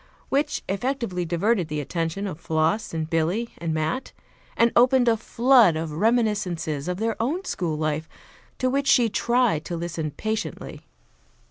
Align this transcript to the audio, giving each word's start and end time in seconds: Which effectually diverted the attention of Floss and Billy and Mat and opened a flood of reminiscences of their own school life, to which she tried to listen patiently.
Which 0.29 0.63
effectually 0.67 1.25
diverted 1.25 1.67
the 1.67 1.79
attention 1.79 2.25
of 2.25 2.39
Floss 2.39 2.91
and 2.91 3.07
Billy 3.07 3.49
and 3.59 3.71
Mat 3.71 4.13
and 4.57 4.71
opened 4.75 5.07
a 5.07 5.15
flood 5.15 5.75
of 5.75 5.91
reminiscences 5.91 6.87
of 6.87 6.97
their 6.97 7.15
own 7.21 7.45
school 7.45 7.77
life, 7.77 8.09
to 8.57 8.67
which 8.67 8.87
she 8.87 9.09
tried 9.09 9.63
to 9.65 9.77
listen 9.77 10.09
patiently. 10.09 10.81